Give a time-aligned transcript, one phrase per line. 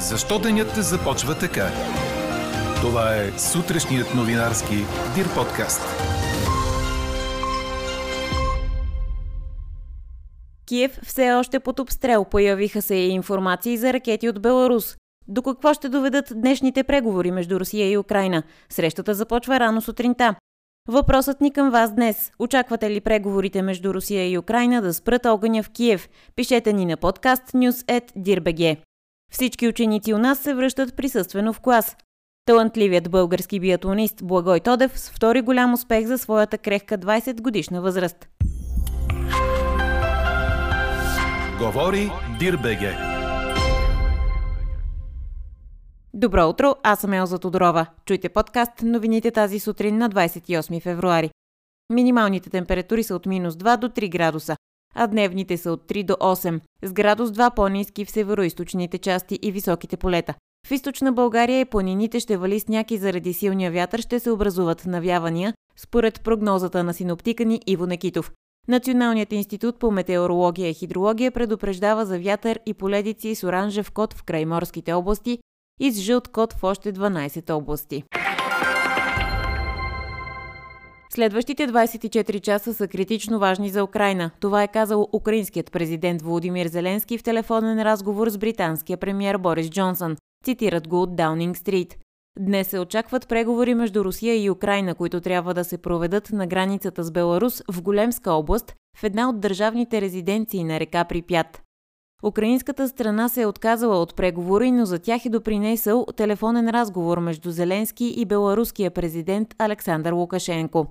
[0.00, 1.68] Защо денят започва така?
[2.80, 4.74] Това е сутрешният новинарски
[5.14, 5.80] Дир подкаст.
[10.66, 12.24] Киев все още под обстрел.
[12.24, 14.96] Появиха се и информации за ракети от Беларус.
[15.28, 18.42] До какво ще доведат днешните преговори между Русия и Украина?
[18.68, 20.34] Срещата започва рано сутринта.
[20.88, 22.32] Въпросът ни към вас днес.
[22.38, 26.08] Очаквате ли преговорите между Русия и Украина да спрат огъня в Киев?
[26.36, 28.76] Пишете ни на подкаст news.dirbg.
[29.30, 31.96] Всички ученици у нас се връщат присъствено в клас.
[32.46, 38.28] Талантливият български биатлонист Благой Тодев с втори голям успех за своята крехка 20 годишна възраст.
[41.58, 42.96] Говори Дирбеге.
[46.14, 47.86] Добро утро, аз съм Елза Тодорова.
[48.04, 51.30] Чуйте подкаст новините тази сутрин на 28 февруари.
[51.92, 54.56] Минималните температури са от минус 2 до 3 градуса,
[54.94, 59.52] а дневните са от 3 до 8, с градус 2 по-низки в североизточните части и
[59.52, 60.34] високите полета.
[60.66, 64.86] В източна България и планините ще вали сняг и заради силния вятър ще се образуват
[64.86, 68.32] навявания, според прогнозата на синоптика ни Иво Некитов.
[68.68, 74.22] Националният институт по метеорология и хидрология предупреждава за вятър и поледици с оранжев код в
[74.22, 75.38] крайморските области
[75.80, 78.04] и с жълт код в още 12 области.
[81.14, 84.30] Следващите 24 часа са критично важни за Украина.
[84.40, 90.16] Това е казал украинският президент Володимир Зеленски в телефонен разговор с британския премьер Борис Джонсън.
[90.44, 91.98] Цитират го от Даунинг Стрит.
[92.38, 97.04] Днес се очакват преговори между Русия и Украина, които трябва да се проведат на границата
[97.04, 101.62] с Беларус в Големска област, в една от държавните резиденции на река Припят.
[102.22, 107.50] Украинската страна се е отказала от преговори, но за тях е допринесъл телефонен разговор между
[107.50, 110.86] Зеленски и беларуския президент Александър Лукашенко.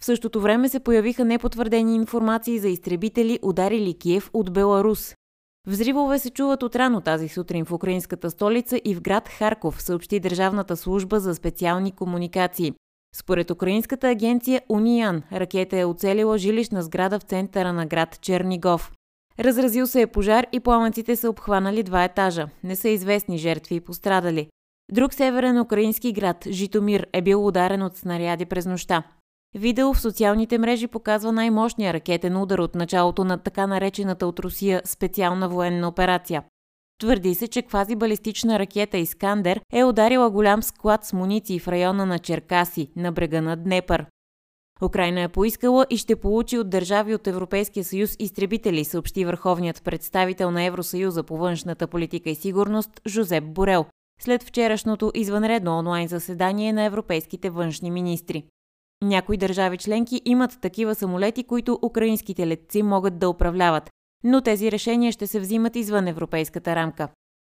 [0.00, 5.14] В същото време се появиха непотвърдени информации за изтребители, ударили Киев от Беларус.
[5.66, 10.20] Взривове се чуват от рано тази сутрин в украинската столица и в град Харков, съобщи
[10.20, 12.72] Държавната служба за специални комуникации.
[13.16, 18.92] Според украинската агенция Униян, ракета е оцелила жилищна сграда в центъра на град Чернигов.
[19.40, 22.48] Разразил се е пожар и пламъците са обхванали два етажа.
[22.64, 24.48] Не са известни жертви и пострадали.
[24.92, 29.02] Друг северен украински град, Житомир, е бил ударен от снаряди през нощта.
[29.54, 34.82] Видео в социалните мрежи показва най-мощния ракетен удар от началото на така наречената от Русия
[34.84, 36.44] специална военна операция.
[37.00, 42.18] Твърди се, че квазибалистична ракета Искандер е ударила голям склад с муниции в района на
[42.18, 44.06] Черкаси, на брега на Днепър.
[44.82, 50.50] Украина е поискала и ще получи от държави от Европейския съюз изтребители, съобщи върховният представител
[50.50, 53.86] на Евросъюза по външната политика и сигурност Жозеп Борел,
[54.20, 58.44] след вчерашното извънредно онлайн заседание на европейските външни министри.
[59.02, 63.90] Някои държави членки имат такива самолети, които украинските летци могат да управляват,
[64.24, 67.08] но тези решения ще се взимат извън европейската рамка.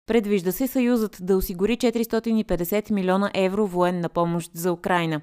[0.06, 5.20] Предвижда се Съюзът да осигури 450 милиона евро военна помощ за Украина.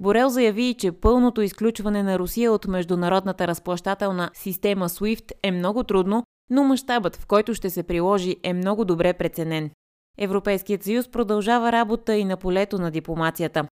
[0.00, 6.24] Борел заяви, че пълното изключване на Русия от международната разплащателна система SWIFT е много трудно,
[6.50, 9.70] но мащабът, в който ще се приложи, е много добре преценен.
[10.18, 13.68] Европейският съюз продължава работа и на полето на дипломацията.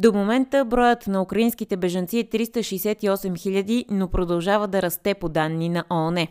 [0.00, 5.68] До момента броят на украинските бежанци е 368 000, но продължава да расте по данни
[5.68, 6.26] на ООН.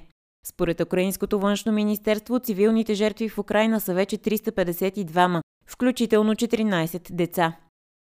[0.47, 7.58] Според Украинското външно министерство, цивилните жертви в Украина са вече 352, включително 14 деца.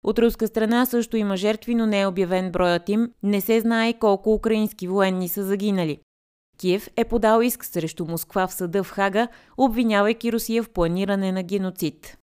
[0.04, 3.12] От руска страна също има жертви, но не е обявен броят им.
[3.24, 6.00] Не се знае колко украински военни са загинали.
[6.58, 11.44] Киев е подал иск срещу Москва в съда в Хага, обвинявайки Русия в планиране на
[11.44, 12.18] геноцид.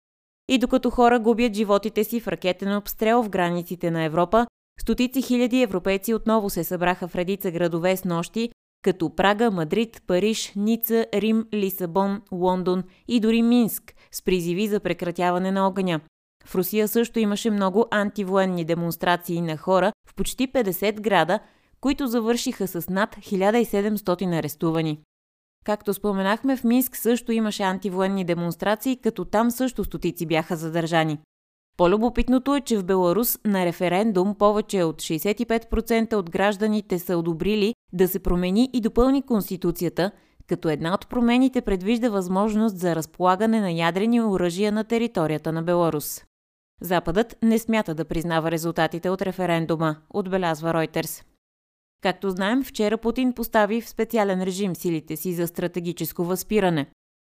[0.49, 4.47] И докато хора губят животите си в ракетен обстрел в границите на Европа,
[4.81, 8.51] стотици хиляди европейци отново се събраха в редица градове с нощи,
[8.83, 15.51] като Прага, Мадрид, Париж, Ница, Рим, Лисабон, Лондон и дори Минск, с призиви за прекратяване
[15.51, 16.01] на огъня.
[16.45, 21.39] В Русия също имаше много антивоенни демонстрации на хора в почти 50 града,
[21.81, 25.01] които завършиха с над 1700 арестувани.
[25.65, 31.19] Както споменахме, в Минск също имаше антивоенни демонстрации, като там също стотици бяха задържани.
[31.77, 38.09] По-любопитното е, че в Беларус на референдум повече от 65% от гражданите са одобрили да
[38.09, 40.11] се промени и допълни Конституцията,
[40.47, 46.25] като една от промените предвижда възможност за разполагане на ядрени оръжия на територията на Беларус.
[46.81, 51.25] Западът не смята да признава резултатите от референдума, отбелязва Reuters.
[52.05, 56.87] Както знаем, вчера Путин постави в специален режим силите си за стратегическо възпиране.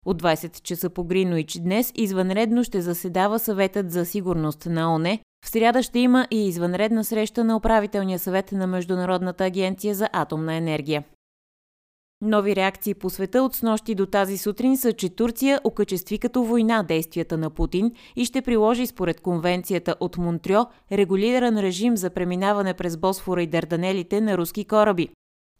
[0.05, 5.19] От 20 часа по Гринович днес извънредно ще заседава съветът за сигурност на ОНЕ.
[5.45, 10.55] В сряда ще има и извънредна среща на управителния съвет на Международната агенция за атомна
[10.55, 11.03] енергия.
[12.21, 16.83] Нови реакции по света от снощи до тази сутрин са, че Турция окачестви като война
[16.83, 22.97] действията на Путин и ще приложи според конвенцията от Монтрьо регулиран режим за преминаване през
[22.97, 25.09] Босфора и Дарданелите на руски кораби.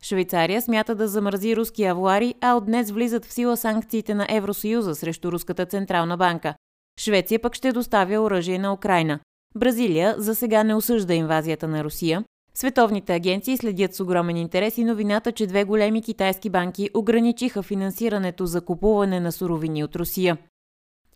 [0.04, 4.96] Швейцария смята да замрази руски авуари, а от днес влизат в сила санкциите на Евросъюза
[4.96, 6.56] срещу Руската централна банка.
[7.00, 9.20] Швеция пък ще доставя оръжие на Украина.
[9.56, 12.24] Бразилия за сега не осъжда инвазията на Русия.
[12.58, 18.46] Световните агенции следят с огромен интерес и новината, че две големи китайски банки ограничиха финансирането
[18.46, 20.38] за купуване на суровини от Русия.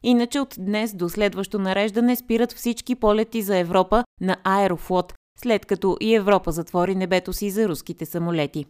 [0.04, 5.98] Иначе от днес до следващо нареждане спират всички полети за Европа на Аерофлот, след като
[6.00, 8.66] и Европа затвори небето си за руските самолети.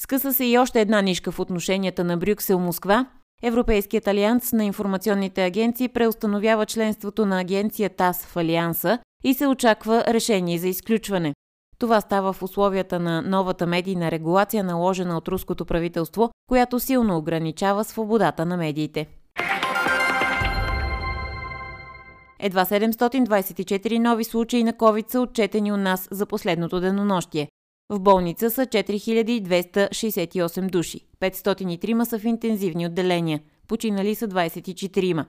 [0.00, 3.06] Скъса се и още една нишка в отношенията на Брюксел-Москва.
[3.42, 10.04] Европейският алианс на информационните агенции преустановява членството на агенция ТАС в Алианса и се очаква
[10.08, 11.34] решение за изключване.
[11.78, 17.84] Това става в условията на новата медийна регулация, наложена от руското правителство, която силно ограничава
[17.84, 19.06] свободата на медиите.
[22.38, 27.48] Едва 724 нови случаи на COVID са отчетени у нас за последното денонощие.
[27.90, 35.26] В болница са 4268 души, 503 са в интензивни отделения, починали са 24.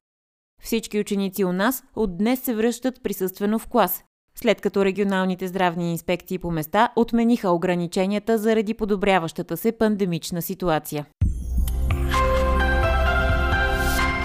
[0.61, 4.03] Всички ученици у нас от днес се връщат присъствено в клас,
[4.39, 11.05] след като регионалните здравни инспекции по места отмениха ограниченията заради подобряващата се пандемична ситуация.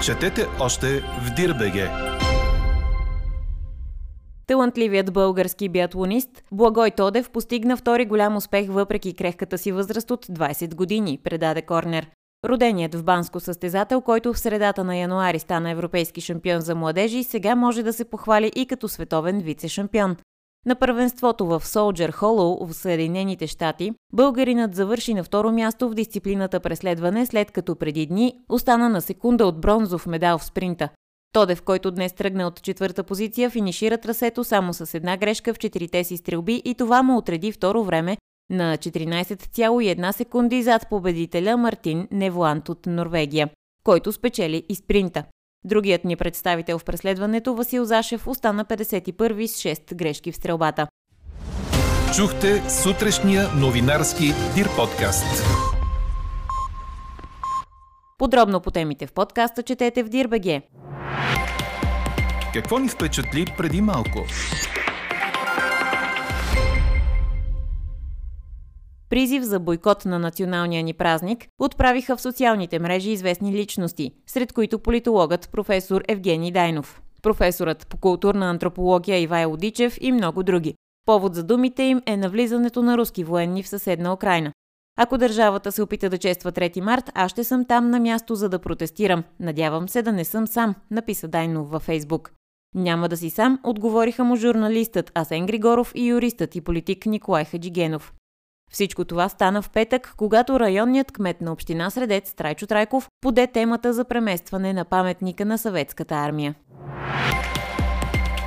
[0.03, 1.89] Четете още в Дирбеге!
[4.47, 10.75] Талантливият български биатлонист Благой Тодев постигна втори голям успех въпреки крехката си възраст от 20
[10.75, 12.07] години, предаде Корнер.
[12.45, 17.55] Роденият в Банско състезател, който в средата на януари стана европейски шампион за младежи, сега
[17.55, 20.17] може да се похвали и като световен вице-шампион.
[20.65, 26.59] На първенството в Soldier Hollow в Съединените щати, българинът завърши на второ място в дисциплината
[26.59, 30.89] преследване, след като преди дни остана на секунда от бронзов медал в спринта.
[31.33, 36.03] Тодев, който днес тръгна от четвърта позиция, финишира трасето само с една грешка в четирите
[36.03, 38.17] си стрелби и това му отреди второ време
[38.51, 43.49] на 14,1 секунди зад победителя Мартин Невлант от Норвегия,
[43.83, 45.23] който спечели и спринта.
[45.65, 50.87] Другият ни представител в преследването Васил Зашев остана 51 с 6 грешки в стрелбата.
[52.15, 55.43] Чухте сутрешния новинарски Дир подкаст.
[58.17, 60.61] Подробно по темите в подкаста четете в Дирбеге.
[62.53, 64.25] Какво ни впечатли преди малко?
[69.11, 74.79] Призив за бойкот на националния ни празник отправиха в социалните мрежи известни личности, сред които
[74.79, 80.75] политологът професор Евгений Дайнов, професорът по културна антропология Ивайло Дичев и много други.
[81.05, 84.51] Повод за думите им е навлизането на руски военни в съседна Украина.
[84.97, 88.49] Ако държавата се опита да чества 3 март, аз ще съм там на място, за
[88.49, 89.23] да протестирам.
[89.39, 92.31] Надявам се да не съм сам, написа Дайнов във Фейсбук.
[92.75, 98.13] Няма да си сам, отговориха му журналистът Асен Григоров и юристът и политик Николай Хаджигенов.
[98.71, 103.93] Всичко това стана в петък, когато районният кмет на община Средец Трайчо Трайков поде темата
[103.93, 106.55] за преместване на паметника на съветската армия.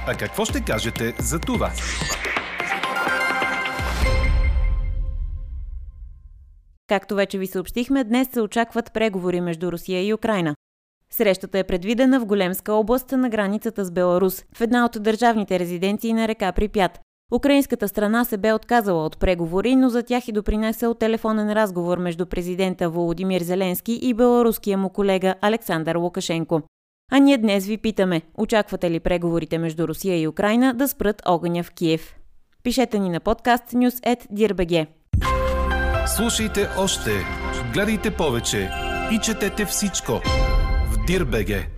[0.06, 1.73] А какво ще кажете за това?
[6.88, 10.55] Както вече ви съобщихме, днес се очакват преговори между Русия и Украина.
[11.10, 16.13] Срещата е предвидена в Големска област на границата с Беларус, в една от държавните резиденции
[16.13, 17.01] на река Припят.
[17.32, 22.26] Украинската страна се бе отказала от преговори, но за тях и допринесъл телефонен разговор между
[22.26, 26.62] президента Володимир Зеленски и беларуския му колега Александър Лукашенко.
[27.12, 31.62] А ние днес ви питаме, очаквате ли преговорите между Русия и Украина да спрат огъня
[31.62, 32.16] в Киев?
[32.62, 34.86] Пишете ни на подкаст news.dirbg.
[36.16, 37.10] Слушайте още,
[37.74, 38.70] гледайте повече
[39.12, 40.12] и четете всичко
[40.90, 41.73] в Дирбеге.